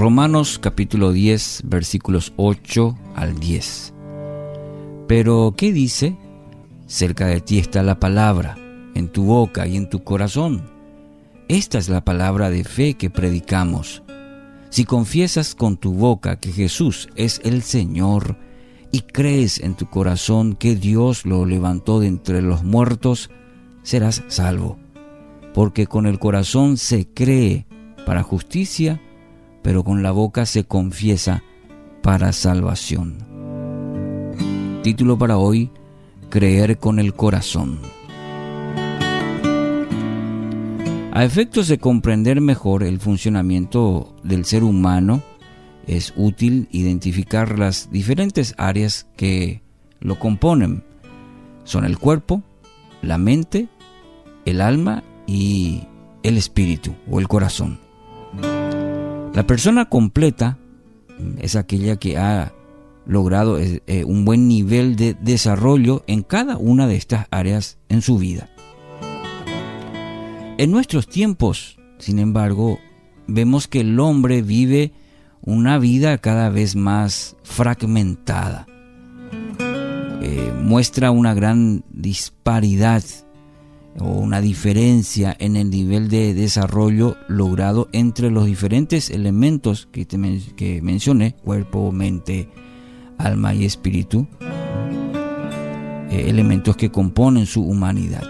[0.00, 3.94] Romanos capítulo 10 versículos 8 al 10.
[5.06, 6.16] Pero, ¿qué dice?
[6.86, 8.56] Cerca de ti está la palabra,
[8.94, 10.64] en tu boca y en tu corazón.
[11.46, 14.02] Esta es la palabra de fe que predicamos.
[14.68, 18.36] Si confiesas con tu boca que Jesús es el Señor
[18.90, 23.30] y crees en tu corazón que Dios lo levantó de entre los muertos,
[23.84, 24.76] serás salvo.
[25.54, 27.66] Porque con el corazón se cree
[28.04, 29.00] para justicia,
[29.64, 31.42] pero con la boca se confiesa
[32.02, 33.16] para salvación.
[34.82, 35.70] Título para hoy,
[36.28, 37.80] Creer con el corazón.
[41.12, 45.22] A efectos de comprender mejor el funcionamiento del ser humano,
[45.86, 49.62] es útil identificar las diferentes áreas que
[49.98, 50.84] lo componen.
[51.64, 52.42] Son el cuerpo,
[53.00, 53.68] la mente,
[54.44, 55.84] el alma y
[56.22, 57.83] el espíritu o el corazón.
[59.34, 60.58] La persona completa
[61.38, 62.52] es aquella que ha
[63.04, 68.00] logrado eh, eh, un buen nivel de desarrollo en cada una de estas áreas en
[68.00, 68.48] su vida.
[70.56, 72.78] En nuestros tiempos, sin embargo,
[73.26, 74.92] vemos que el hombre vive
[75.42, 78.66] una vida cada vez más fragmentada.
[80.22, 83.02] Eh, muestra una gran disparidad
[84.00, 90.82] o una diferencia en el nivel de desarrollo logrado entre los diferentes elementos que, que
[90.82, 92.48] mencioné, cuerpo, mente,
[93.18, 94.26] alma y espíritu,
[96.10, 98.28] eh, elementos que componen su humanidad.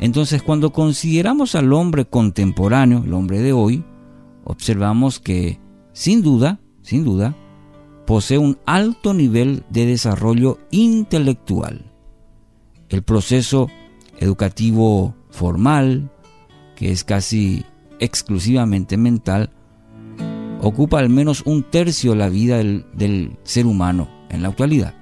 [0.00, 3.84] Entonces, cuando consideramos al hombre contemporáneo, el hombre de hoy,
[4.44, 5.60] observamos que,
[5.92, 7.36] sin duda, sin duda,
[8.06, 11.92] posee un alto nivel de desarrollo intelectual.
[12.88, 13.68] El proceso
[14.20, 16.10] educativo formal,
[16.76, 17.64] que es casi
[17.98, 19.50] exclusivamente mental,
[20.60, 24.94] ocupa al menos un tercio la vida del, del, ser humano en la actualidad.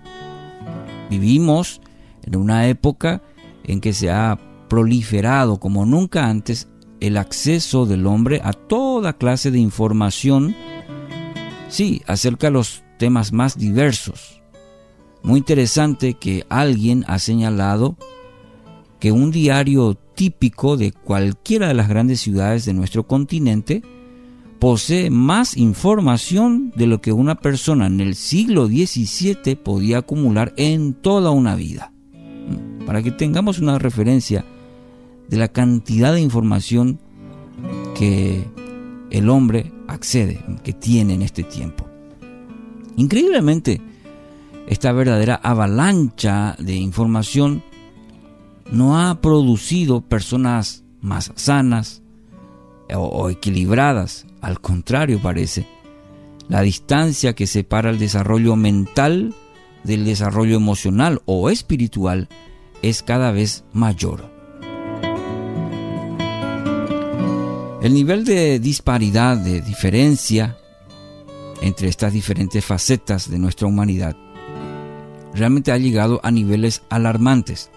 [1.11, 1.80] Vivimos
[2.23, 3.23] en una época
[3.64, 6.68] en que se ha proliferado como nunca antes
[7.00, 10.55] el acceso del hombre a toda clase de información,
[11.68, 14.42] sí, acerca de los temas más diversos.
[15.23, 17.96] Muy interesante que alguien ha señalado
[19.01, 23.83] que un diario típico de cualquiera de las grandes ciudades de nuestro continente
[24.59, 30.95] posee más información de lo que una persona en el siglo XVII podía acumular en
[30.95, 31.92] toda una vida.
[32.86, 34.45] Para que tengamos una referencia
[35.29, 36.98] de la cantidad de información
[37.95, 38.45] que
[39.11, 41.86] el hombre accede, que tiene en este tiempo.
[42.97, 43.80] Increíblemente,
[44.67, 47.63] esta verdadera avalancha de información
[48.70, 52.02] no ha producido personas más sanas
[52.95, 55.67] o, equilibradas, al contrario parece.
[56.48, 59.34] La distancia que separa el desarrollo mental
[59.84, 62.29] del desarrollo emocional o espiritual
[62.83, 64.30] es cada vez mayor.
[67.83, 70.58] El nivel de disparidad, de diferencia
[71.61, 74.17] entre estas diferentes facetas de nuestra humanidad
[75.35, 77.70] realmente ha llegado a niveles alarmantes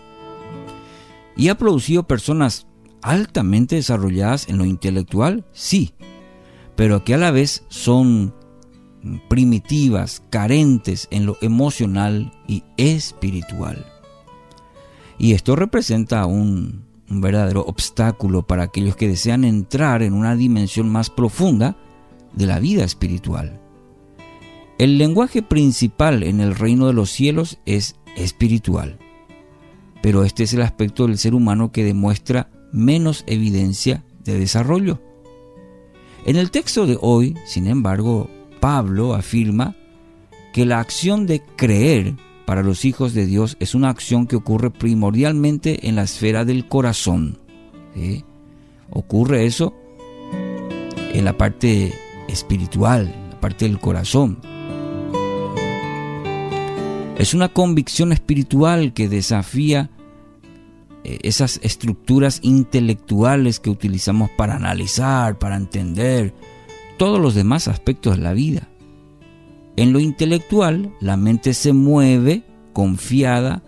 [1.35, 2.67] y ha producido personas
[3.01, 5.93] altamente desarrolladas en lo intelectual, sí,
[6.75, 8.33] pero que a la vez son
[9.27, 13.85] primitivas, carentes en lo emocional y espiritual.
[15.17, 21.09] Y esto representa un verdadero obstáculo para aquellos que desean entrar en una dimensión más
[21.09, 21.75] profunda
[22.33, 23.59] de la vida espiritual.
[24.77, 28.97] El lenguaje principal en el reino de los cielos es espiritual,
[30.01, 35.01] pero este es el aspecto del ser humano que demuestra menos evidencia de desarrollo.
[36.25, 38.29] En el texto de hoy, sin embargo,
[38.59, 39.75] Pablo afirma
[40.53, 44.71] que la acción de creer para los hijos de Dios es una acción que ocurre
[44.71, 47.39] primordialmente en la esfera del corazón.
[48.89, 49.73] Ocurre eso
[51.13, 51.93] en la parte
[52.27, 54.39] espiritual, en la parte del corazón.
[57.17, 59.89] Es una convicción espiritual que desafía
[61.03, 66.33] eh, esas estructuras intelectuales que utilizamos para analizar, para entender
[66.97, 68.69] todos los demás aspectos de la vida.
[69.75, 72.43] En lo intelectual, la mente se mueve
[72.73, 73.63] confiada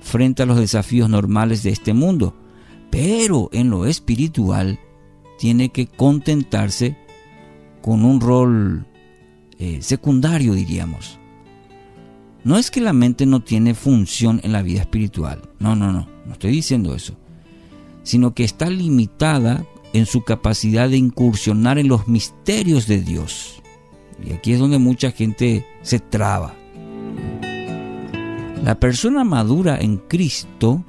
[0.00, 2.34] frente a los desafíos normales de este mundo,
[2.90, 4.78] pero en lo espiritual
[5.38, 6.96] tiene que contentarse
[7.82, 8.86] con un rol
[9.58, 11.18] eh, secundario, diríamos.
[12.46, 16.06] No es que la mente no tiene función en la vida espiritual, no, no, no,
[16.24, 17.16] no estoy diciendo eso,
[18.04, 23.60] sino que está limitada en su capacidad de incursionar en los misterios de Dios.
[24.24, 26.54] Y aquí es donde mucha gente se traba.
[28.62, 30.84] La persona madura en Cristo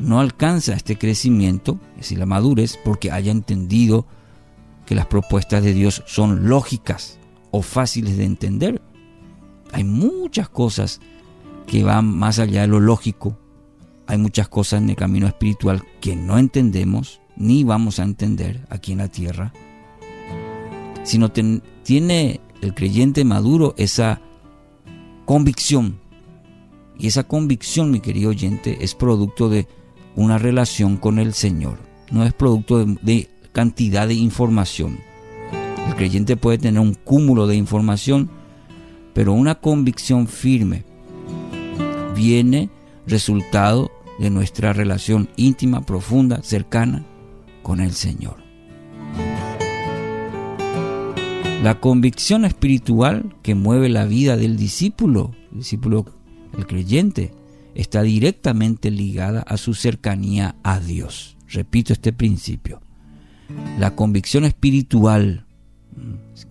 [0.00, 4.04] no alcanza este crecimiento, es decir, la madurez, porque haya entendido
[4.84, 7.18] que las propuestas de Dios son lógicas
[7.50, 8.82] o fáciles de entender.
[9.72, 11.00] Hay muchas cosas
[11.66, 13.38] que van más allá de lo lógico.
[14.06, 18.92] Hay muchas cosas en el camino espiritual que no entendemos ni vamos a entender aquí
[18.92, 19.52] en la tierra.
[21.04, 24.20] Sino tiene el creyente maduro esa
[25.24, 26.00] convicción.
[26.98, 29.68] Y esa convicción, mi querido oyente, es producto de
[30.16, 31.78] una relación con el Señor.
[32.10, 34.98] No es producto de cantidad de información.
[35.86, 38.30] El creyente puede tener un cúmulo de información,
[39.18, 40.84] pero una convicción firme
[42.14, 42.70] viene
[43.04, 47.04] resultado de nuestra relación íntima, profunda, cercana
[47.64, 48.36] con el Señor.
[51.64, 56.04] La convicción espiritual que mueve la vida del discípulo, el discípulo,
[56.56, 57.32] el creyente,
[57.74, 61.36] está directamente ligada a su cercanía a Dios.
[61.48, 62.80] Repito este principio.
[63.80, 65.44] La convicción espiritual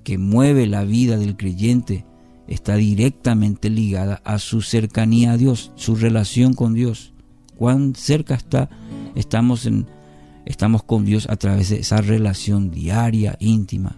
[0.04, 2.04] que mueve la vida del creyente
[2.48, 7.14] está directamente ligada a su cercanía a Dios, su relación con Dios.
[7.58, 8.70] Cuán cerca está
[9.16, 9.88] estamos en
[10.46, 13.98] estamos con Dios a través de esa relación diaria, íntima.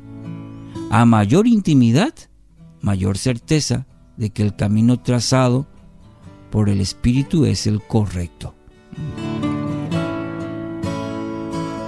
[0.90, 2.14] A mayor intimidad,
[2.82, 3.86] mayor certeza
[4.18, 5.68] de que el camino trazado
[6.50, 8.56] por el Espíritu es el correcto.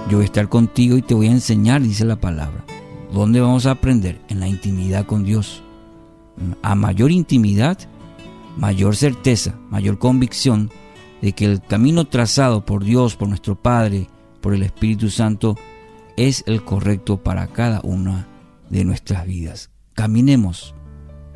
[0.08, 2.64] Yo voy a estar contigo y te voy a enseñar, dice la palabra.
[3.12, 4.20] ¿Dónde vamos a aprender?
[4.28, 5.62] En la intimidad con Dios.
[6.62, 7.78] A mayor intimidad,
[8.56, 10.70] mayor certeza, mayor convicción
[11.20, 14.08] de que el camino trazado por Dios, por nuestro Padre,
[14.40, 15.56] por el Espíritu Santo,
[16.16, 18.26] es el correcto para cada una
[18.70, 19.70] de nuestras vidas.
[19.94, 20.74] Caminemos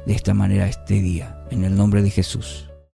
[0.06, 2.70] de esta manera este día, en el nombre de Jesús.